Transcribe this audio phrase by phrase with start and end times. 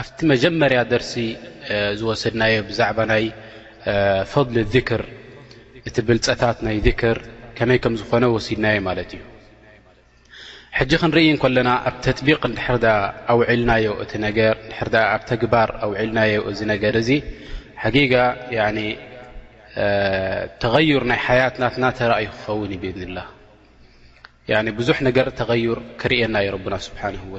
[0.00, 1.12] ኣብቲ መጀመርያ ደርሲ
[2.00, 3.26] ዝስድናዮ ዛعባ ይ
[4.32, 5.02] ፈضل ذር
[5.88, 7.18] እቲ ብልፀታት ናይ ذር
[7.58, 9.12] ከመይ ዝኾነ ሲድናዮ ማት
[10.84, 12.28] እዩ ክንርኢ ለና ኣብ طቢ
[13.58, 13.70] ልና
[15.14, 15.70] ኣ ግባር
[16.08, 16.18] ልና
[16.72, 16.84] ነገ
[17.96, 18.14] ጊق
[20.62, 22.12] ተይር ናይ ያትናተዩ
[22.44, 23.28] ክኸውን ላه
[24.78, 27.38] ብዙ ነገ ተغይር ክርና ዩ ና ሓه و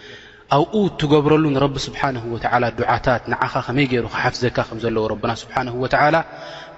[0.55, 2.01] ኣብኡ ትገብረሉ ንቢ ስብሓ
[2.79, 5.55] ዱዓታት ንዓኻ ከመይ ገይሩ ክሓፍዘካ ከዘለዎ ና ስብሓ
[6.15, 6.17] ላ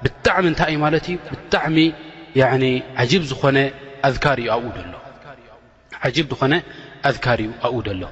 [0.04, 1.78] ብጣዕሚ እታይ እዩ ማለት እዩ ብጣሚ
[3.34, 3.58] ዝኾነ
[4.08, 4.50] ኣذካር እዩ
[7.68, 8.04] ኣኡደ ኣሎ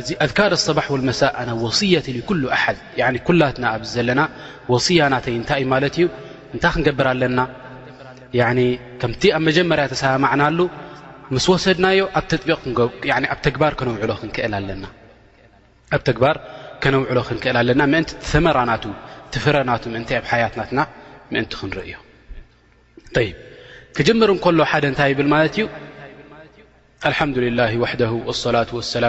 [0.00, 2.64] እዚ ኣذካር صባሕ መሳ ና ወصያቲ ኩሉ ኣሓ
[3.28, 4.20] ኩላትና ኣዚ ዘለና
[4.72, 6.04] ወصያ ናተይ እታይ እዩ ማለት እዩ
[6.54, 7.40] እንታይ ክንገብር ኣለና
[9.00, 10.58] ከምቲ ኣብ መጀመርያ ተሰማዕናሉ
[11.34, 13.72] ምስ ወሰድናዮ ኣ ግባ ግባር
[16.82, 18.84] ከነውዕሎ ክንክእል ኣለና ምእንቲ ሰመራ ናቱ
[19.32, 20.80] ትፍረናቱ ምንታ ኣብ ሓያትናትና
[21.32, 21.94] ምእንቲ ክንርዮ
[23.96, 25.66] ክጀምር ከሎ ሓደ ንታይ ይብል ማለት እዩ
[27.10, 27.92] ልሓምዱላ ዋ
[28.54, 28.62] ላ
[28.94, 29.06] ሰላ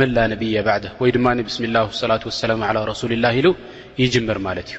[0.00, 1.80] መላ ነብያ ባ ወይ ድማ ብስም ላ
[2.14, 3.48] ላ ሰላ ሱሊ ላ ኢሉ
[4.16, 4.78] ይምር ማለት እዩ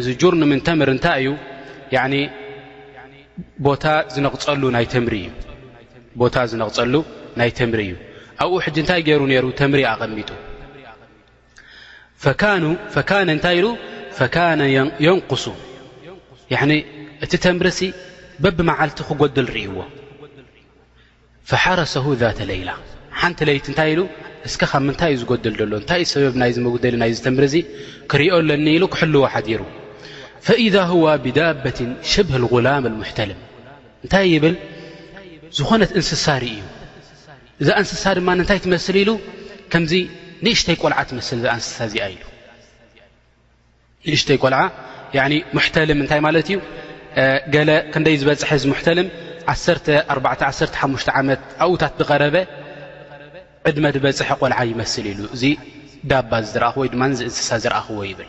[0.00, 1.96] እዚ ጁርን ምን ተምሪ እንታይ እዩ
[3.82, 4.62] ታ ዝፀእቦታ ዝነቕፀሉ
[7.42, 7.94] ናይ ተምሪ እዩ
[8.42, 10.30] ኣብኡ ሕዚ እንታይ ገይሩ ነሩ ተምሪ ኣቐሚጡ
[12.62, 13.66] ነ እንታይ ኢሉ
[14.60, 14.62] ነ
[15.06, 15.44] የንقሱ
[17.24, 17.68] እቲ ተምሪ
[18.42, 19.76] በብ መዓልቲ ክጎድል ርይዎ
[21.50, 22.70] ፈሓረሰ ذተ ለይላ
[23.20, 24.00] ሓንቲ ለይቲ እንታይ ኢሉ
[24.48, 27.62] እስ ኻብ ምንታይ እዩ ዝጎድል ዘሎ እንታይ እዩ ሰበብ ናይ ዝመደሊ ናይዚ ተምሪ እ
[28.10, 29.60] ክሪኦ ለኒ ኢሉ ክሕልዎ ሓዲሩ
[30.46, 30.64] ፈኢ
[31.02, 31.78] ዋ ብዳበት
[32.10, 33.38] ሽብህ غላም ሙሕተልም
[34.04, 34.56] እንታይ ይብል
[35.58, 36.60] ዝኾነት እንስሳር እዩ
[37.62, 39.10] እዛ እንስሳ ድማ ንታይ ትመስል ኢሉ
[39.72, 39.92] ከምዚ
[40.44, 42.22] ንእሽተይ ቆልዓ ትመስል እዛ እንስሳ እዚኣ ኢሉ
[44.10, 44.60] ንእሽተይ ቆልዓ
[45.56, 46.58] ሙተልም እንታይ ማለት እዩ
[47.54, 49.08] ገለ ከንደይ ዝበፅሐ ዚ ሙተልም
[49.52, 50.50] ኣሓ
[51.18, 52.36] ዓመት ኣብታት ብቐረበ
[53.68, 55.44] ዕድመ ዝበፅሐ ቆልዓ ይመስል ኢሉ እዚ
[56.10, 58.28] ዳባኽ ወድማ እንስሳ ዝረእኽዎ ይብል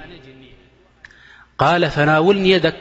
[1.63, 2.79] ቃ ፈናውል የደክ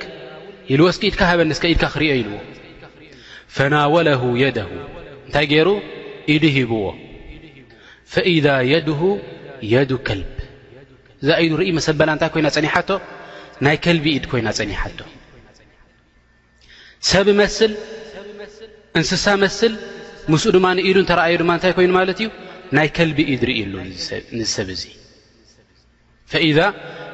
[0.73, 2.37] ኢሉወስኪ ኢድካ ሃበነስከ ኢድካ ክሪኦ ኢልዎ
[3.57, 4.09] ፈናወለ
[4.43, 4.71] የደሁ
[5.27, 5.69] እንታይ ገይሩ
[6.35, 6.81] ኢዱ ሂብዎ
[8.13, 8.31] ፈኢ
[8.73, 9.01] የድሁ
[9.73, 10.37] የዱ ከልብ
[11.23, 12.91] እዛ ኢዱ ርኢ መሰበላ እንታይ ኮይና ፀኒሓቶ
[13.67, 15.01] ናይ ከልቢ ኢድ ኮይና ፀኒሓቶ
[17.11, 17.75] ሰብ መስል
[19.01, 19.75] እንስሳ መስል
[20.33, 22.29] ምስኡ ድማኢዱ እተረኣዩ ድማ እንታይ ኮይኑ ማለት እዩ
[22.79, 23.75] ናይ ከልቢ ኢድርኢ ሉ
[24.41, 24.85] ንዝሰብ እዙ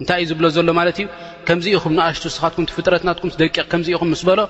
[0.00, 1.06] እንታይ እዩ ዝብሎ ዘሎ ማለት እዩ
[1.46, 4.40] ከምዚኢኹም ንኣሽቱ ስኻትኩም ፍጥረትናትኩም ደቅቕ ከምዚኢኹም ምስ በሎ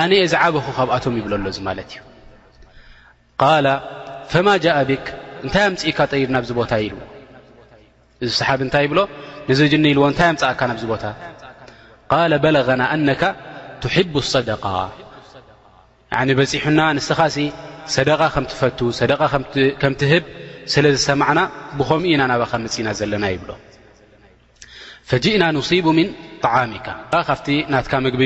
[0.00, 2.00] ኣነየ ዝዓበኹ ካብኣቶም ይብሎ ኣሎ ማለት እዩ
[3.42, 3.66] ቃላ
[4.32, 5.06] ፈማ ጃእ ብክ
[5.44, 6.94] እንታይ ኣምፅኢካ ጠይብ ናብዚ ቦታ ኢል
[8.24, 8.98] እዚ ሰሓብ እንታይ ይብሎ
[9.48, 11.04] ንዚ ጅን ኢልዎ እንታይ ኣምፅእካ ናብዚ ቦታ
[12.12, 12.14] ቃ
[12.44, 13.22] በለቐና ኣነካ
[13.82, 14.64] ትሕቡ ኣሰደቃ
[16.38, 17.18] በፂሑና ንስኻ
[17.94, 19.12] ሰደቃ ከምትፈቱ ሰደ
[19.82, 20.24] ከምትህብ
[20.72, 21.40] ስለ ዝሰማዕና
[21.78, 23.50] ብከምኡ ኢና ናባከ መፅኢና ዘለና ይብሎ
[25.10, 26.08] ፈጅእና نصቡ ምن
[26.44, 26.86] طሚካ
[27.28, 28.24] ካብቲ ናት ምግቢ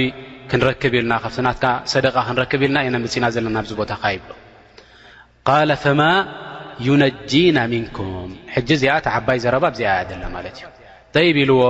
[0.50, 1.14] ክንረክብ ኢልና
[1.62, 4.30] ና ሰደ ክንክብ ኢልና ምፅና ዘለና ኣዚ ቦታ ይብሎ
[5.84, 6.02] ፈማ
[6.86, 10.56] يነጂና ንኩም እዚኣ ዓባይ ዘረባ ዚኣ ያ ማለት
[11.20, 11.60] እዩ ይ ኢልዎ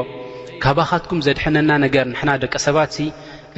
[0.65, 2.95] ካባኻትኩም ዘድሐነና ነገር ና ደቂ ሰባት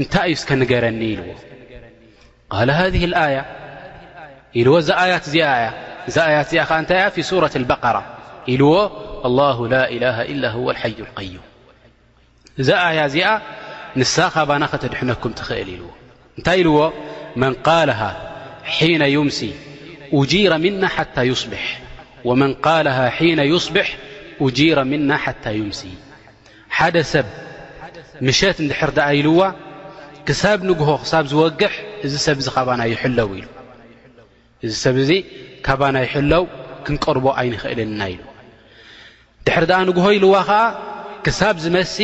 [0.00, 3.02] እንታይ ዩ ከንገረኒ ኢዎ ذ
[3.34, 3.38] ያ
[4.60, 5.26] ኢዎ ት እ ት
[6.08, 6.16] እዚ
[6.52, 7.10] ታይ
[7.44, 7.96] ረ በራ
[8.70, 8.74] ዎ
[9.38, 10.94] ላ إላه ይ
[11.30, 11.44] ይም
[12.60, 13.28] እዚ ኣያ እዚኣ
[14.00, 15.88] ንሳ ካባና ከተድሕነኩም ትኽእል ኢልዎ
[16.38, 16.78] እንታይ ኢልዎ
[17.40, 17.88] መን قል
[19.00, 19.40] ነ ዩምሲ
[20.48, 21.52] أረ ምና ሓታ ይصብ
[22.40, 22.86] መን ል
[23.38, 23.88] ነ ይصብሕ
[24.74, 25.82] أረ ምና ሓታ ዩምሲ
[26.76, 27.26] ሓደ ሰብ
[28.26, 29.40] ምሸት እንድሕር ድኣ ኢልዋ
[30.26, 31.74] ክሳብ ንግሆ ክሳብ ዝወግሕ
[32.04, 33.48] እዚ ሰብ ዚ ካባና ይሕለው ኢሉ
[34.66, 35.10] እዚ ሰብ ዚ
[35.66, 36.44] ካባና ይሕለው
[36.84, 38.20] ክንቀርቦ ኣይንኽእልና ኢሉ
[39.46, 40.60] ድሕሪ ኣ ንግሆይልዋ ከዓ
[41.24, 41.96] ክሳብ ዝመሲ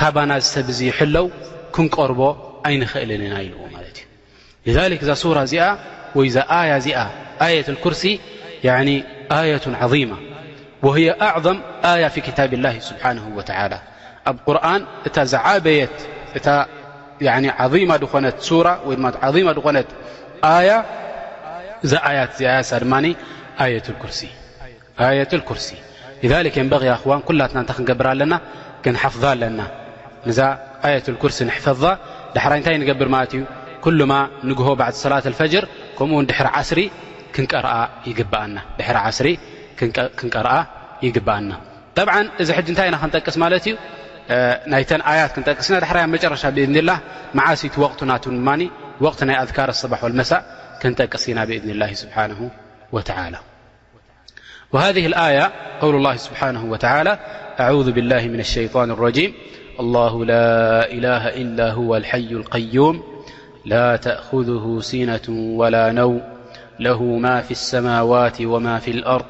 [0.00, 1.26] ካባና ሰብ ዚ ይሕለው
[1.74, 2.20] ክንቀርቦ
[2.68, 3.96] ኣይንክእልን ኢና ኢልዎ ማለት
[4.68, 5.64] እዩ እዛ ሱራ እዚኣ
[6.18, 6.36] ወይዛ
[6.70, 6.98] ያ እዚኣ
[7.46, 8.04] ኣየት ኩርሲ
[9.38, 10.12] ኣየቱ ዓظማ
[10.86, 10.96] ወه
[11.28, 11.58] ኣዕም
[11.92, 13.74] ኣያ ፊ ታብ اላ ስብሓን ወላ
[14.28, 15.96] ኣብ ቁርን እታ ዘዓበየት
[16.38, 16.46] እታ
[17.90, 19.88] ማ ድኮነት ራ ወድማ ድኮነት
[20.70, 20.72] ያ
[21.84, 21.92] እዛ
[22.36, 22.94] ት ያሳ ድማ
[23.64, 24.20] ኣየት ኩርሲ
[25.04, 25.68] ኣየት ኩርሲ
[26.66, 28.34] ንበغ ኽዋን ኩላትና እታ ክንገብር ኣለና
[28.84, 29.60] ክንሓፍظ ኣለና
[30.30, 30.38] እዛ
[30.86, 31.82] ኣየት ኩርሲ ንሕፈዛ
[32.36, 33.42] ዳሕራይ እታይ ንገብር ማለት እዩ
[33.84, 34.12] ኩማ
[34.50, 35.64] ንግሆ ባዓ ሰላት ፈጅር
[35.98, 36.70] ከምኡውን ድ ዓስ
[37.36, 37.74] ክንቀርኣ
[41.04, 41.52] ይግብኣና
[41.96, 43.74] ጠብዓ እዚ እንታይ ኢና ክንጠቅስ ማለት እዩ
[44.72, 46.90] ናይተ ኣያት ክንጠቅስ ና ዳራ መጨረሻ ብእذን ላ
[47.38, 48.38] መዓሲቲ ወቅቱ ናት ድ
[49.10, 50.42] ቅቲ ናይ ኣذካር ሰባሕልመሳእ
[50.84, 52.30] ክንጠቅስ ኢና ብእذን ላ ስብሓን
[52.96, 53.36] وላ
[54.72, 57.18] وهذه الآية قول الله- سبحانه وتعالى-
[57.60, 59.32] أعوذ بالله من الشيطان الرجيم
[59.80, 63.02] الله لا إله إلا هو الحي القيوم
[63.66, 66.20] لا تأخذه سنة ولا نو
[66.80, 69.24] له ما في السماوات وما في الأرض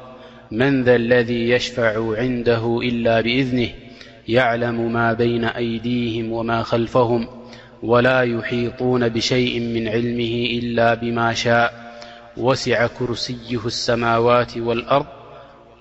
[0.51, 3.69] من ذا الذي يشفع عنده إلا بإذنه
[4.27, 7.27] يعلم ما بين أيديهم وما خلفهم
[7.83, 11.93] ولا يحيطون بشيء من علمه إلا بما شاء
[12.37, 15.05] وسع كرسيه السماوات والأرض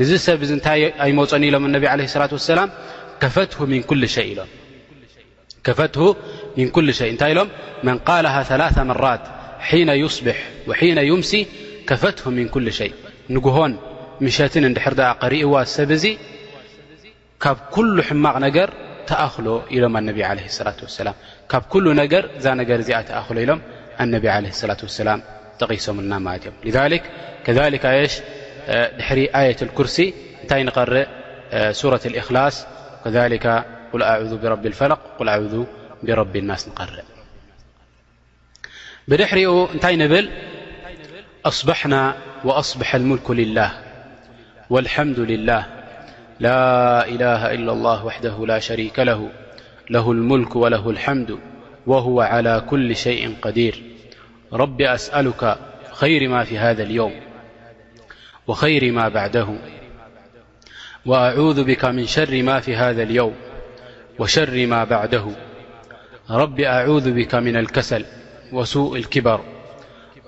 [0.00, 2.60] ንዚ ሰብ ዚ ንታይ ኣይመፅኒ ኢሎም ነ ላ وሰላ
[3.22, 3.52] ከፈት
[6.58, 7.48] ይ እንታይ ሎም
[7.86, 9.24] መን قል ላ መራት
[9.88, 10.38] ነ صልሕ
[11.22, 11.32] ምሲ
[11.88, 12.90] ከፈት ም ኩ ሸይ
[13.34, 13.72] ንጉሆን
[14.24, 16.04] ምሸትን እንድሕር ከርእዋ ሰብ ዚ
[17.44, 18.68] ካብ ሉ ሕማቕ ነገር
[19.08, 20.68] ተኣክሎ ኢሎም ነ ላ
[21.06, 21.10] ላ
[21.50, 21.62] ካብ
[22.00, 23.60] ነገ እዛ ነገ እዚኣ ተኣክሎ ኢሎም
[24.12, 25.08] ነ ላ ሰላ
[25.60, 27.76] ጠቂሶምልና ት እዮም
[28.14, 28.14] ሽ
[28.68, 31.06] دحر آية الكرسي نتي نقرئ
[31.72, 32.66] سورة الإخلاص
[33.02, 35.64] وكذلك قل أعذ برب الفلق قل أعوذ
[36.02, 37.02] برب الناس نقرئ
[39.08, 40.30] بدحر نتي نبل
[41.44, 43.72] أصبحنا وأصبح الملك لله
[44.70, 45.66] والحمد لله
[46.40, 49.28] لا إله إلا الله وحده لا شريك له
[49.90, 51.38] له الملك وله الحمد
[51.86, 53.82] وهو على كل شيء قدير
[54.52, 55.58] رب أسألك
[55.92, 57.14] خير ما في هذا اليوم
[58.48, 59.46] وخير ما بعده
[61.06, 63.34] وأعوذ بك من شر ما في هذا اليوم
[64.18, 65.26] وشر ما بعده
[66.30, 68.04] رب أعوذ بك من الكسل
[68.52, 69.40] وسوء الكبر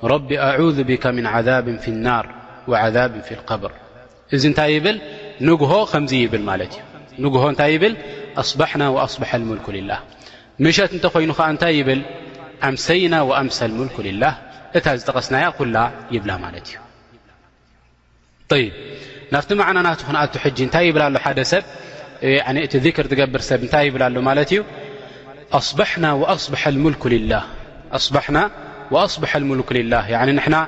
[0.05, 2.35] رب أعوذ بك من عذاب في النار
[2.69, 3.73] وعذاب في القبر
[4.35, 5.01] نت يبل
[5.41, 6.77] نه مز يبل ت ي
[7.19, 7.97] نه ن يبل
[8.37, 9.99] أصبحنا وأصبح الملك لله
[10.65, 12.01] مشت أنت ين ت يبل
[12.69, 14.35] أمسينا وأمس الملك لله
[15.01, 15.71] زتغسناي كل
[16.13, 16.90] يبل لت ي
[19.35, 20.23] ናብቲ መዕናናት ንኣ
[20.57, 21.65] ጂ እታይ ይብላ ሎ ሓደ ሰብ
[22.67, 24.61] እቲ ذክር ትገብር ሰብ እታይ ይብላ ሎ ማለት እዩ
[26.05, 26.07] ና
[26.43, 26.65] صب
[29.61, 29.99] ልክ ላ
[30.55, 30.59] ና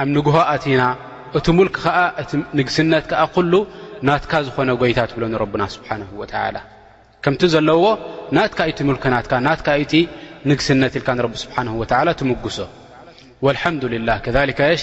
[0.00, 0.82] ኣብ ንጉሆ ኣና
[1.38, 1.96] እቲ ሙልክ ከዓ
[2.58, 3.28] ንግስነት ዓ
[4.08, 5.24] ናትካ ዝኾነ ጎይታ ብሎ
[5.62, 5.90] ና ስብሓ
[7.24, 7.84] ከምቲ ዘለዎ
[8.36, 9.16] ናት ቲ ክ ና
[9.46, 9.54] ና
[9.92, 9.94] ቲ
[10.50, 11.56] ንግስነት ል ስሓ
[12.20, 12.58] ትምጉሶ
[13.46, 14.18] ላه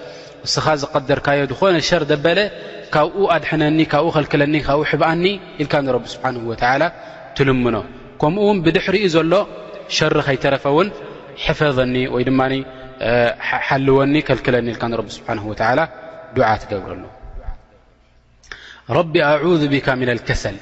[0.47, 2.39] እስኻ ዝቀደርካዮ ዝኾነ ሸር ደበለ
[2.93, 5.25] ካብኡ ኣድሕነኒ ካብኡ ከልክለኒ ካብኡ ሕብኣኒ
[5.61, 5.67] ኢል
[6.03, 6.39] ቢ ስብሓንه
[7.37, 7.75] ትልምኖ
[8.21, 9.33] ከምኡ ውን ብድሕሪኡ ዘሎ
[9.97, 10.87] ሸሪ ከይተረፈውን
[11.59, 12.31] ፈظኒ ወይ ድ
[13.67, 15.47] ሓልወኒ ከልክለኒ ል ቢ ስብሓه
[16.35, 17.03] ድዓ ትገብረሉ
[18.97, 20.57] ረቢ ኣذ ብካ ም ከሰል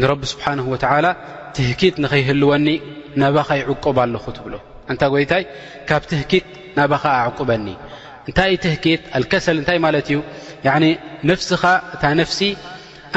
[0.00, 0.66] ንቢ ስብሓንه
[1.04, 1.08] ላ
[1.56, 2.66] ትህኪት ንኸይህልወኒ
[3.20, 4.54] ናባኸ ይዕቁብ ኣለኹ ትብሎ
[4.92, 5.44] እንታ ይታይ
[5.88, 6.46] ካብ ትህኪት
[6.78, 7.66] ናባኸ ኣቁበኒ
[8.28, 10.18] እንታይ ትህኪት ኣልከሰል እንታይ ማለት እዩ
[11.30, 11.62] ነፍስኻ
[11.94, 12.40] እታ ነፍሲ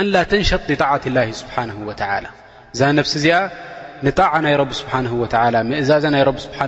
[0.02, 2.02] አንላ ተንሸጥ ጣዕት ላ ስብሓንه وላ
[2.76, 3.36] እዛ ነፍሲ እዚኣ
[4.06, 5.00] ንጣዓ ናይ ቢ ስብሓه
[5.70, 6.60] ምእዛዘ ናይ ስብሓ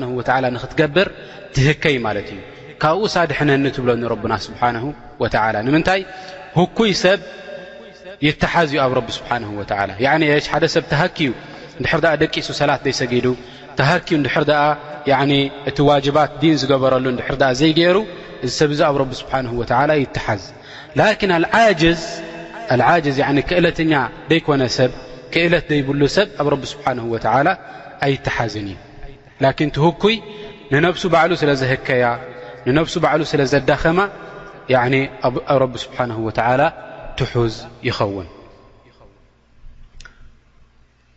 [0.56, 1.08] ንክትገብር
[1.56, 2.40] ትህከይ ማለት እዩ
[2.84, 4.86] ካብኡ ሳድሕነኒ ትብሎኒ ረና ስብሓነه
[5.24, 6.02] ወላ ንምንታይ
[6.58, 7.20] ህኩይ ሰብ
[8.28, 9.50] ይተሓዝ ዩ ኣብ ረቢ ስብሓንه
[9.90, 9.92] ላ
[10.54, 11.30] ሓደ ሰብ ትሃክዩ
[11.84, 13.26] ድሕር ደቂሱ ሰላት ዘይ ሰጊዱ
[13.80, 14.46] ተሃኪኡ እንድሕር
[15.20, 15.22] ኣ
[15.70, 17.98] እቲ ዋጅባት ዲን ዝገበረሉ ንድሕር ኣ ዘይገይሩ
[18.46, 20.42] እዚ ሰብ እዚ ኣብ ረቢ ስብሓን ወላ ይትሓዝ
[20.98, 21.14] ላን
[23.06, 23.18] ልዝ
[23.50, 23.94] ክእለተኛ
[24.30, 24.92] ደይኮነ ሰብ
[25.34, 27.48] ክእለት ደይብሉ ሰብ ኣብ ረቢ ስብሓንه ወተላ
[28.06, 28.78] ኣይትሓዝን እዩ
[29.44, 30.18] ላኪን ትህኩይ
[30.74, 32.04] ንነብሱ በዕሉ ስለ ዘህከያ
[32.68, 34.00] ንነብሱ በዕሉ ስለ ዘዳኸማ
[34.84, 34.94] ኣብ
[35.66, 36.62] ረቢ ስብሓን ወተላ
[37.20, 37.56] ትሑዝ
[37.88, 38.28] ይኸውን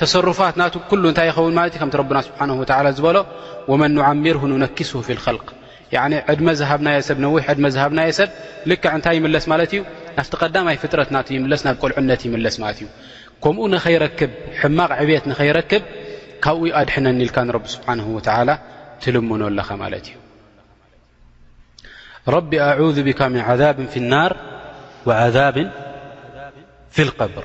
[0.00, 0.54] ተሰرፋት
[1.18, 1.52] ታይ ኸን
[2.54, 2.64] ه
[2.98, 3.16] ዝበሎ
[3.70, 5.38] وመن نምር ننكስه في الخل
[6.32, 6.48] ዕድብና
[7.08, 7.18] ሰብ
[7.56, 8.30] ድብና ሰብ
[8.70, 9.72] ልክ ታይ ስ ት ናቲ
[10.54, 11.08] ዳይ ፍጥረት
[11.60, 12.80] ስ ናብ ቆልዕነት ይስ እዩ
[13.44, 13.72] كምኡ
[14.20, 14.90] ክ ማቕ
[15.24, 15.82] ት ክ
[16.44, 17.30] ካብኡ ድحነኒል
[17.88, 18.18] ه و
[19.02, 20.14] ትልሙኖ ኣኻ እ
[22.36, 24.32] رቢ أعذ ب من عذب في لናር
[25.06, 25.56] وعذب
[26.94, 27.44] ف القብር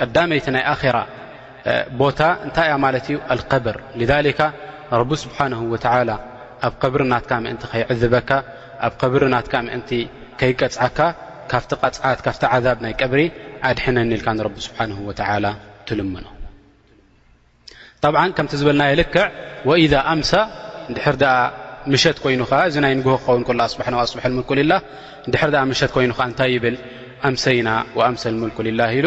[0.00, 0.96] ቀዳመይቲ ናይ ኣራ
[2.00, 3.16] ቦታ እንታይ እያ ማለት እዩ
[3.56, 3.76] ኣብር
[4.08, 4.10] ذ
[5.08, 5.52] ቢ ስብሓን
[6.66, 8.30] ኣብ ብሪ ናትካ እንቲ ከይዕذበካ
[8.86, 9.80] ኣብ ብሪ ናትካ ን
[10.40, 10.98] ከይቀፅዓካ
[11.50, 13.20] ካብቲ ቐፅዓት ካፍቲ ዓዛብ ናይ ቀብሪ
[13.68, 14.90] ኣድነ ልካ ቢ ስብሓን
[15.88, 16.26] ትልምኖ
[18.36, 19.24] ከምቲ ዝበልናይልክዕ
[19.84, 20.32] ኢذ ኣምሳ
[20.96, 21.16] ድር
[21.92, 24.74] ምሸት ኮይኑ ከ እዚ ናይ ንግሆ ክኸውን ኣስና ኣስ ምልኩ ላ
[25.32, 25.42] ድር
[25.80, 26.76] ሸት ኮይኑ እታይ ብል
[27.28, 27.68] ኣምሰይና
[28.06, 29.06] ኣምሰ ልኩ ላ ኢሉ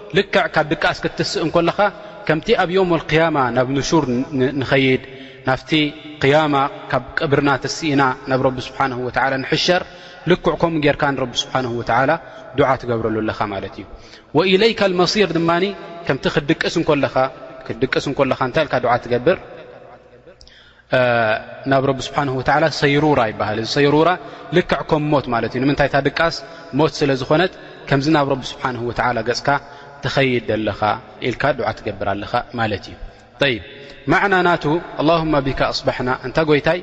[0.17, 1.79] ልክዕ ካብ ድቃስ ክትስእ እንከለኻ
[2.27, 4.03] ከምቲ ኣብ ዮም قያማ ናብ ንሹር
[4.61, 5.03] ንኸይድ
[5.47, 5.71] ናፍቲ
[6.33, 6.55] ያማ
[6.91, 9.81] ካብ ቅብርና ተስኢና ናብ ቢ ስሓ ንሸር
[10.31, 11.65] ልክዕ ከም ጌርካ ቢ ስብሓን
[12.57, 13.85] ዱዓ ትገብረሉ ኣለኻ ማለት እዩ
[14.37, 15.51] ወኢለይከ መሲር ድማ
[16.07, 16.75] ከምቲ ክድቅስ
[18.23, 19.37] እለካ ንታይ ኢ ትገብር
[21.71, 22.29] ናብ ረብ ስብሓን
[22.81, 24.09] ሰይሩራ ይሃል እዚ ሰይሩራ
[24.57, 26.35] ልክዕ ም ሞት ማለት እዩ ንምንታይ እታ ድቃስ
[26.79, 27.53] ሞት ስለ ዝኾነት
[27.89, 28.75] ከምዚ ናብ ብ ስብሓን
[29.17, 29.47] ላ ገፅካ
[30.05, 30.79] ትይድ ዘለኻ
[31.29, 32.85] ኢል ድዓ ትገብር ኣለኻ ማለት
[33.47, 33.55] እዩ
[34.11, 34.63] ማዕናናቱ
[35.01, 36.79] ኣማ ቢካ ኣصባሕና እንታይ ጎይታይ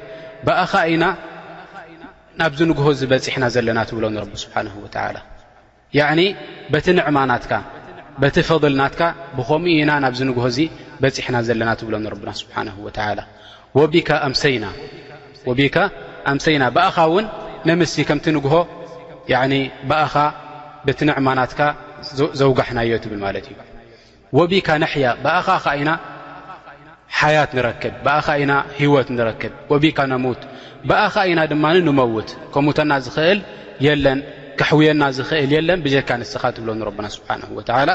[0.46, 1.04] ብእኻ ኢና
[2.40, 4.04] ናብዝ ንግሆ ዚ በፂሕና ዘለና ትብሎ
[4.44, 4.54] ስብሓ
[5.16, 5.18] ላ
[6.72, 7.52] በቲ ንዕማናትካ
[8.22, 9.00] በቲ ፈضልናትካ
[9.36, 10.58] ብከምኡ ኢና ናብ ንግሆእዚ
[11.02, 12.56] በፂሕና ዘለና ትብሎ ና ስብሓ
[13.78, 13.86] ወ
[16.28, 17.26] ኣምሰይና ብእኻ እውን
[17.68, 18.54] ነምሲ ከምቲ ንግሆ
[20.04, 20.14] እኻ
[20.98, 21.60] ቲ ንዕማናትካ
[22.40, 23.56] ዘውጋሕናዮ ትብል ማለት እዩ
[24.38, 25.90] ወቢካ ነሕያ ብኣኻኸ ኢና
[27.18, 30.42] ሓያት ንረክብ ብኣኻ ኢና ሂወት ንረክብ ወቢካ ነሙት
[30.88, 33.40] ብኣኸ ኢና ድማ ንመውት ከሙተና ዝኽእል
[33.86, 34.18] የለን
[34.60, 37.90] ክሕውየና ዝኽእል የለን ብጀካ ንስኻ ትብሎ ንረብና ስብሓን ወላ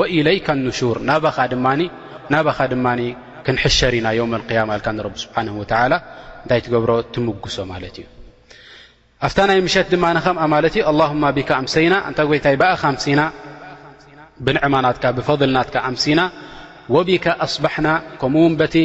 [0.00, 1.26] ወኢለይከ ንሹር ናባ
[2.32, 2.86] ናባኻ ድማ
[3.46, 5.82] ክንሕሸርኢና ዮም ያማ ልካ ንረብ ስብሓን ወላ
[6.44, 8.06] እንታይ ትገብሮ ትምጉሶ ማለት እዩ
[9.26, 13.20] ኣፍታ ናይ ምሸት ድማ ንከምኣ ማለት ዩ ኣهማ ብካ ኣምሰይና እንታይ ይታይ ብኣኻ ኣምሲና
[14.46, 16.20] ብንዕማ ናትካ ብፈضል ናትካ ኣምሲና
[16.94, 17.88] ወቢካ ኣስባሕና
[18.20, 18.76] ከምኡውን ቲ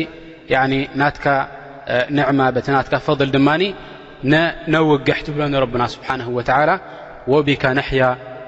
[1.02, 1.17] ናት
[2.17, 3.50] ንማ ቲ ናት ፈضል ድማ
[4.76, 6.69] ነውግሕ ትብሎኒረብና ስብሓን ወላ
[7.34, 8.04] ወብካ ነሕያ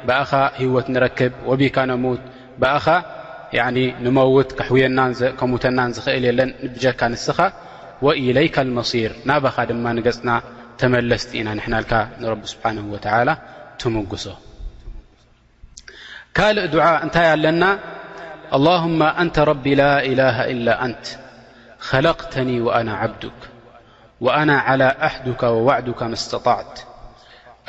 [0.07, 2.21] ብኣኻ ሂወት ንረክብ ወቢካ ነሙት
[2.61, 2.85] ብኣኻ
[4.05, 6.51] ንመውት ሕከምተናን ዝኽእል የለን
[6.83, 7.39] ጀካ ንስኻ
[8.05, 10.29] ወኢለይከ ልመሲር ናባኻ ድማ ንገፅና
[10.79, 13.37] تملست نا نحنالك نرب سبحانه وتعالى
[13.79, 14.37] تمقصه
[16.33, 17.79] كالء دعا أنتي النا
[18.53, 21.07] اللهم أنت رب لا إله إلا أنت
[21.79, 23.35] خلقتني وأنا عبدك
[24.21, 26.79] وأنا على أحدك ووعدك ما استطعت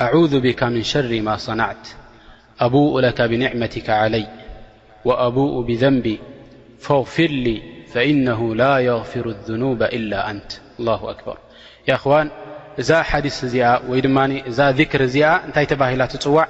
[0.00, 1.88] أعوذ بك من شر ما صنعت
[2.60, 4.26] أبوء لك بنعمتك علي
[5.04, 6.18] وأبوء بذنب
[6.80, 11.38] فاغفر لي فإنه لا يغفر الذنوب إلا أنت الله أكبر
[12.06, 12.20] و
[12.82, 14.18] እዛ ሓዲስ እዚኣ ወይ ድማ
[14.50, 14.58] እዛ
[14.90, 16.48] ክር እዚኣ እንታይ ተባሂላ ትፅዋዕ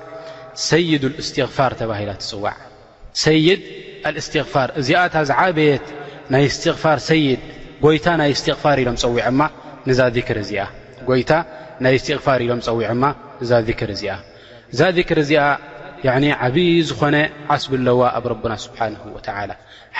[0.68, 2.54] ሰይድ እስትፋር ተባሂላ ትፅዋዕ
[3.24, 3.60] ሰይድ
[4.20, 5.86] እስትغፋር እዚኣ ታዝ ዓበየት
[6.32, 7.40] ናይ እስትቕፋር ሰይድ
[7.84, 9.40] ጎይታ ናይ እስትቕፋር ኢሎም ፀዊዕማ
[9.98, 11.30] ዛይታ
[11.84, 13.04] ናይ ስትቕፋር ኢሎም ፀዊዕማ
[13.42, 14.16] እዛ ክር እዚኣ
[14.72, 15.44] እዛ ክር እዚኣ
[16.46, 17.16] ዓብዪ ዝኾነ
[17.54, 19.18] ዓስብ ኣለዋ ኣብ ረና ስብሓን ወ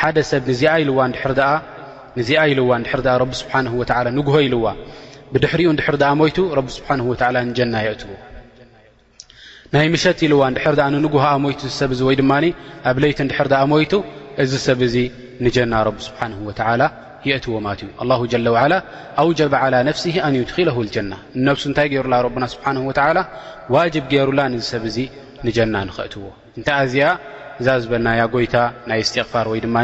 [0.01, 2.71] ሓደ ሰብ ንዚዋንዚኣ ኢልዋ
[3.07, 3.53] ድር ስብሓ
[4.19, 4.67] ንጉሆ ኢልዋ
[5.35, 6.89] ብድሕሪኡ ድሕር ሞቱ ብ ስብሓ
[7.57, 8.13] ጀና የእትዎ
[9.75, 12.33] ናይ ምሸት ኢሉዋ ድ ጉህ ሞቱ ሰብ ወይድማ
[12.91, 13.93] ኣብ ለይቲ ድር ኣ ሞቱ
[14.43, 14.95] እዚ ሰብዚ
[15.47, 15.99] ንጀና ብ
[16.49, 16.69] ብሓ
[17.31, 18.75] የትዎ ማት እዩ ለ ላ
[19.23, 19.55] ኣውጀብ
[19.89, 21.13] ነፍሲ ኣዩ ትክለ ጀና
[21.49, 22.15] ነብሱ እታይ ገሩላ
[22.45, 22.47] ና
[22.87, 23.25] ብሓ
[23.75, 23.77] ዋ
[24.13, 24.41] ገሩላ
[24.73, 24.85] ሰብ
[25.47, 26.25] ንጀና ንክእትዎ
[26.61, 27.07] እታይ ዚያ
[27.61, 28.57] እዛ ዝበና ጎይታ
[28.91, 29.77] ናይ ስትፋር ወይድማ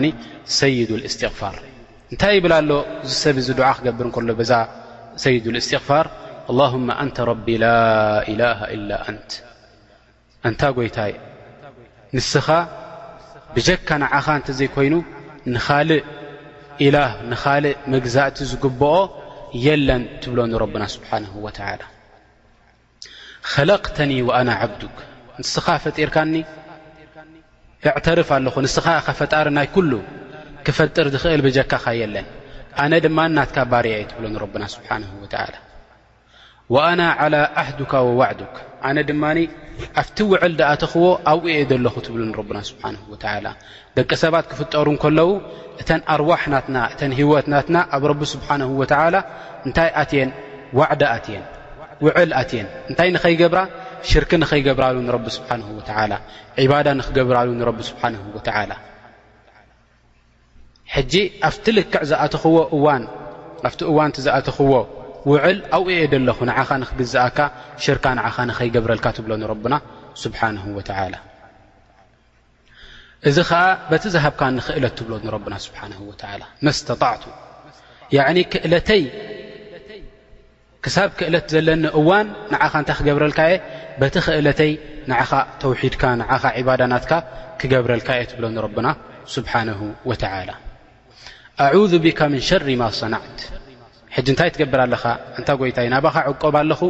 [0.58, 1.54] ሰይድ ስትቅፋር
[2.12, 2.70] እንታይ ብላሎ
[3.22, 4.30] ሰብዚ ድ ክገብር ከሎ
[5.34, 6.06] ይድ እስትغፋር
[6.50, 7.48] الله ን ቢ
[8.34, 8.78] إله إ
[10.48, 11.12] እንታ ጎይታይ
[12.16, 12.46] ንስኻ
[13.54, 14.94] ብጀካ ንዓኻ እተ ዘይኮይኑ
[15.50, 15.52] እ
[16.86, 18.94] እ ምግዛእቲ ዝግብኦ
[19.64, 20.38] የለን ትብሎ
[20.74, 21.10] ብና ስብሓ
[23.52, 24.48] خለقተኒ وነ
[24.80, 24.96] ብክ
[25.40, 26.34] ንስኻ ፈጢርካኒ
[27.98, 28.86] እተርፍ ኣለኹ ንስኻ
[29.18, 29.92] ፈጣሪ ናይ ሉ
[30.66, 32.26] ክፈጥር ኽእል ብጀካ የለን
[32.82, 35.54] ኣነ ድማ ናትካ ባርያእየ ትብሉን ረብና ስብሓን ወዓላ
[36.74, 38.56] ወኣና ዓላ ኣህዱካ ወዋዕዱካ
[38.88, 39.38] ኣነ ድማኒ
[40.00, 43.46] ኣብቲ ውዕል ደኣተኽዎ ኣብኡ እየ ዘለኹ ትብሉ ረብና ስብሓን ወላ
[43.98, 45.30] ደቂ ሰባት ክፍጠሩ ከለዉ
[45.82, 49.14] እተን ኣርዋሕ ናትና እተን ሂወትናትና ኣብ ረቢ ስብሓን ወላ
[49.68, 50.32] እንታይ ኣትየን
[50.80, 51.46] ዋዕዳ ኣትየን
[52.06, 53.60] ውዕል ኣትየን እንታይ ንኸይገብራ
[54.10, 56.12] ሽርክ ንኸይገብራሉ ንረቢ ስብሓን ወላ
[56.64, 58.72] ዒባዳ ንክገብራሉ ንረቢ ስብሓን ወተላ
[60.94, 61.14] ሕጂ
[61.48, 63.02] ኣብቲ ልክዕ ዝኣትኽዎ እዋን
[63.68, 64.72] ኣብቲ እዋንቲ ዝኣትኽዎ
[65.30, 67.38] ውዕል ኣብኡየ ደኣለኹ ንዓኻ ንክግዝእካ
[67.84, 69.74] ሽርካ ንኻ ንኸይገብረልካ ትብሎ ኒብና
[70.22, 70.90] ስብሓን ወላ
[73.28, 75.12] እዚ ከዓ በቲ ዝሃብካ ንክእለት ትብሎ
[75.46, 75.90] ብና ስብሓን
[76.40, 77.22] ላ መስተጣዕቱ
[78.52, 79.02] ክእለተይ
[80.84, 83.52] ክሳብ ክእለት ዘለኒ እዋን ንዓኻ እንታይ ክገብረልካየ
[84.00, 84.72] በቲ ክእለተይ
[85.10, 85.30] ንዓኻ
[85.62, 86.30] ተውሒድካ ንኻ
[86.68, 87.12] ባዳናትካ
[87.60, 88.86] ክገብረልካ እየ ትብሎ ረብና
[89.34, 89.68] ስብሓን
[90.10, 90.24] ወላ
[91.64, 93.38] ኣذ ብካ ምን ሸሪ ማ ሰናዕት
[94.14, 95.04] ሕጂ እንታይ ትገብር ኣለኻ
[95.38, 96.80] እንታ ጎይታይ ናባኻ ዕቆብ ኣለኹ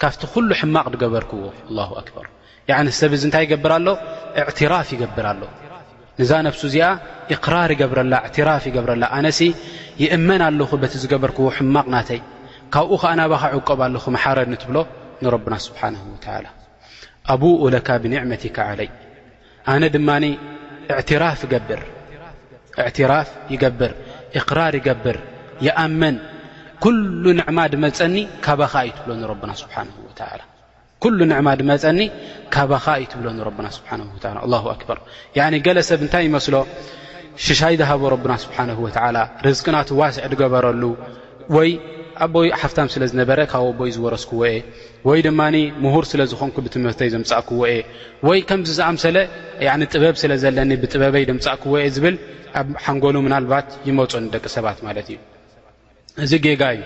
[0.00, 1.42] ካብቲ ኩሉ ሕማቕ ገበርክዎ
[1.76, 2.26] ላ ኣክበር
[3.00, 3.86] ሰብ ዚ እንታይ ይገብር ኣሎ
[4.42, 5.42] እዕትራፍ ይገብር ኣሎ
[6.20, 6.84] ንዛ ነብሱ እዚኣ
[7.34, 9.26] እራር ይገብረላ ዕትራፍ ይገብረላ ኣነ
[10.02, 12.20] ይእመን ኣለኹ በቲ ዝገበርክዎ ሕማቕ ናተይ
[12.74, 14.76] ካብኡ ከዓ ናባኻ ዕቆብ ኣለኹ መሓረኒትብሎ
[15.24, 15.94] ንረብና ስብሓን
[16.34, 16.46] ወላ
[17.32, 18.90] ኣብኡለካ ብኒዕመትካ ዓለይ
[19.72, 20.24] ኣነ ድማኒ
[21.08, 21.82] ትራፍ ይገብር
[22.86, 23.92] ዕትራፍ ይገብር
[24.38, 25.16] እራር ይገብር
[25.66, 26.16] ይኣመን
[26.84, 28.14] ኩሉ ንዕማ ድመፀኒ
[28.44, 29.22] ካባኸ እዩ ትብለኒ
[33.58, 33.84] ብና ስብሓ
[34.30, 34.98] ኣ ኣክበር
[35.66, 36.54] ገለሰብ እንታይ ይመስሎ
[37.46, 38.70] ሽሻይ ዝሃቦ ረብና ስብሓን
[39.04, 40.82] ወላ ርዝቅናት ዋስዕ ድገበረሉ
[42.24, 44.50] ኣቦይ ሓፍታም ስለዝነበረ ካብኡ ኣቦዩ ዝወረስክዎየ
[45.08, 45.40] ወይ ድማ
[45.84, 47.78] ምሁር ስለዝኮንኩ ብትምህርተይ ዘምፃእክዎእ
[48.28, 49.16] ወይ ከምዚ ዝኣምሰለ
[49.92, 52.16] ጥበብ ስለዘለኒ ብጥበበይ ድምፃእክዎየ ዝብል
[52.60, 55.18] ኣብ ሓንጎሉ ምናልባት ይመፁን ደቂ ሰባት ማለት እዩ
[56.24, 56.82] እዚ ጌጋ እዩ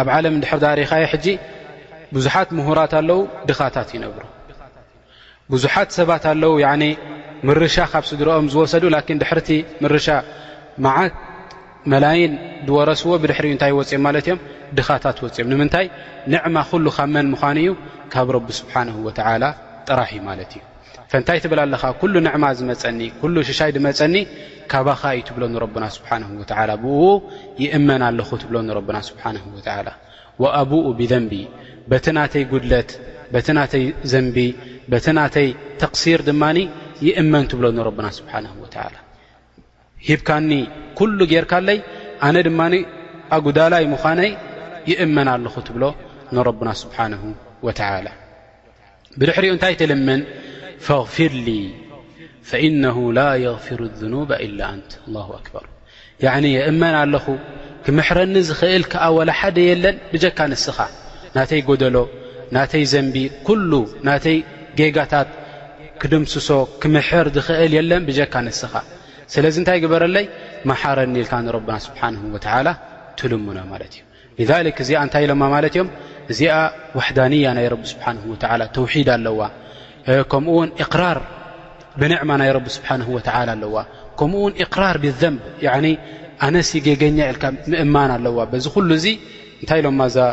[0.00, 1.26] ኣብ ዓለም ድሕሪ ዳሪኻይ ሕጂ
[2.14, 4.22] ብዙሓት ምሁራት ኣለው ድኻታት ይነብሩ
[5.52, 6.54] ብዙሓት ሰባት ኣለው
[7.48, 9.50] ምርሻ ካብ ስድሮኦም ዝወሰዱ ላን ድሕርቲ
[9.84, 10.06] ምርሻ
[10.84, 11.14] ማዓት
[11.92, 12.32] መላይን
[12.68, 14.38] ድወረስዎ ብድሕሪ እንታይ ወፅኦም ማለት እዮም
[14.76, 15.86] ድኻታት ትወፅእዮም ንምንታይ
[16.32, 17.70] ንዕማ ኩሉ ካብ መን ምኳኑ እዩ
[18.12, 19.44] ካብ ረቢ ስብሓንሁ ወተዓላ
[19.88, 20.62] ጥራሕ እዩ ማለት እዩ
[21.12, 24.14] ፈንታይ ትብል ኣለኻ ኩሉ ንዕማ ዝመፀኒ ኩሉ ሽሻይ ድመፀኒ
[24.72, 27.02] ካባኸ እዩ ትብሎ ንረብና ስብሓን ወላ ብኡ
[27.64, 29.88] ይእመን ኣለኹ ትብሎ ንረብና ስብሓንወላ
[30.42, 31.32] ወኣብኡ ብዘንቢ
[31.90, 32.90] በቲ ናተይ ጉድለት
[33.34, 34.38] በቲ ናተይ ዘንቢ
[34.92, 35.48] በቲ ናተይ
[35.82, 36.58] ተቕሲር ድማኒ
[37.08, 38.94] ይእመን ትብሎ ንረብና ስብሓን ወዓላ
[40.08, 40.50] ሂብካኒ
[40.98, 41.78] ኩሉ ጌርካለይ
[42.26, 42.60] ኣነ ድማ
[43.36, 44.32] ኣጉዳላይ ምዃነይ
[44.90, 45.84] ይእመን ኣለኹ ትብሎ
[46.36, 47.12] ንረብና ስብሓን
[47.66, 48.06] ወተላ
[49.18, 50.20] ብድሕሪኡ እንታይ ትልምን
[50.86, 51.52] ፈغፍር ሊ
[52.50, 52.84] ፈኢነ
[53.18, 53.80] ላ የغፊሩ
[54.14, 55.64] ኑባ ኢላ ኣንት ላ ኣክበር
[56.24, 57.26] ያ የእመን ኣለኹ
[57.86, 60.78] ክምሕረኒ ዝኽእል ከዓ ወላ ሓደ የለን ብጀካ ንስኻ
[61.36, 61.96] ናተይ ጎደሎ
[62.56, 63.72] ናተይ ዘንቢ ኩሉ
[64.08, 64.38] ናተይ
[64.80, 65.30] ጌጋታት
[66.02, 66.48] ክድምስሶ
[66.82, 68.74] ክምሕር ዝኽእል የለን ብጀካ ንስኻ
[69.32, 70.26] ስለዚ እንታይ ግበረለይ
[70.70, 72.68] መሓረኒኢልካ ንረብና ስብሓን ወላ
[73.20, 73.92] ትልሙኖ ማለት
[74.42, 74.50] እዩ
[74.84, 75.88] እዚኣ እንታይ ሎማ ማለት እዮም
[76.32, 76.54] እዚኣ
[76.98, 78.16] ዋሕዳንያ ናይ ቢ ስሓን
[78.60, 79.40] ላ ተውሒድ ኣለዋ
[80.32, 81.18] ከምኡውን ራር
[82.00, 83.76] ብንዕማ ናይ ቢ ስሓ ወ ኣለዋ
[84.20, 85.40] ከምኡውን ራር ብዘንብ
[86.46, 86.56] ኣነ
[86.86, 89.06] ገገኛ ልካ ምእማን ኣለዋ በዚ ኩሉ እዚ
[89.62, 90.24] እንታይ ሎማ ዛ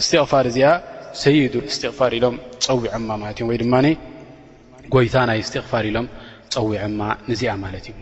[0.00, 0.68] እስትቕፋር እዚኣ
[1.22, 2.34] ሰይድ እስትቕፋር ኢሎም
[2.66, 3.74] ፀዊዖማ ለት እዮም ወይድማ
[4.94, 6.06] ጎይታ ናይ ስትቕፋር ኢሎም
[6.54, 7.96] ፀውዕማ ንዚኣ ማለት እዩ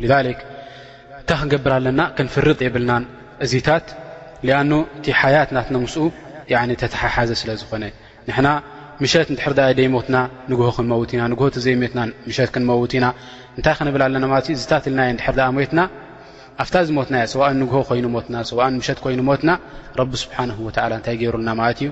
[1.21, 3.05] እንታ ክንገብር ኣለና ክንፍርጥ የብልናን
[3.45, 3.87] እዚታት
[4.47, 6.03] ሊኣኑ እቲ ሓያት ናት ነምስኡ
[6.83, 7.85] ተተሓሓዘ ስለ ዝኾነ
[8.29, 8.49] ንሕና
[9.03, 10.17] ምሸት እንድሕር ኣ ደይሞትና
[10.51, 13.07] ንግሆ ክንመው ኢና ንግሆ ዘይሞትና ምሸት ክንመውትኢና
[13.59, 15.81] እንታይ ክንብል ኣለና ማለት እዩ እዚታት ልና ድር ኣ ሞትና
[16.63, 19.51] ኣብታ ዝሞትናያ ሰ ንግሆ ኮይኑሞትና ሰ ምሸት ኮይኑሞትና
[20.01, 21.91] ረቢ ስብሓን ወላ እንታይ ገይሩልና ማለት እዩ